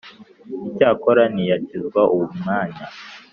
[0.67, 2.85] Icyakora ntiyakizwa uwo mwanya